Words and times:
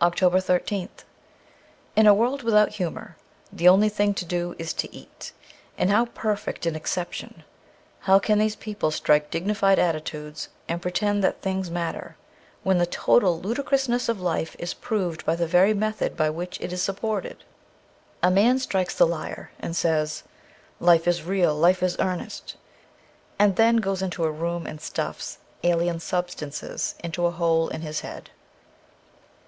318 0.00 0.28
OCTOBER 0.28 0.66
13th 0.80 1.04
IN 1.96 2.06
a 2.06 2.12
world 2.12 2.42
without 2.42 2.70
humour, 2.72 3.16
the 3.50 3.68
only 3.68 3.88
thing 3.88 4.12
to 4.12 4.24
do 4.26 4.54
is 4.58 4.74
to 4.74 4.92
eat. 4.94 5.32
And 5.78 5.88
how 5.90 6.06
perfect 6.06 6.66
an 6.66 6.74
excep 6.76 7.12
tion! 7.14 7.44
How 8.00 8.18
can 8.18 8.38
these 8.38 8.56
people 8.56 8.90
strike 8.90 9.30
dignified 9.30 9.78
attitudes, 9.78 10.48
and 10.68 10.82
pretend 10.82 11.24
that 11.24 11.40
things 11.40 11.70
matter, 11.70 12.16
when 12.64 12.76
the 12.76 12.84
total 12.84 13.40
ludicrousness 13.40 14.10
of 14.10 14.20
life 14.20 14.56
is 14.58 14.74
proved 14.74 15.24
by 15.24 15.36
the 15.36 15.46
very 15.46 15.72
method 15.72 16.16
by 16.18 16.28
which 16.28 16.60
it 16.60 16.70
is 16.72 16.82
supported? 16.82 17.44
A 18.22 18.30
man 18.30 18.58
strikes 18.58 18.96
the 18.96 19.06
lyre, 19.06 19.52
and 19.58 19.74
says, 19.76 20.24
* 20.52 20.80
Life 20.90 21.06
is 21.08 21.22
real, 21.22 21.54
life 21.54 21.82
is 21.82 21.96
earnest,' 22.00 22.56
and 23.38 23.54
then 23.56 23.76
goes 23.76 24.02
into 24.02 24.24
a 24.24 24.30
room 24.32 24.66
and 24.66 24.80
stuffs 24.80 25.38
alien 25.62 26.00
sub 26.00 26.28
stances 26.30 26.96
into 27.02 27.24
a 27.24 27.30
hole 27.30 27.68
in 27.68 27.82
his 27.82 28.00
head. 28.00 28.30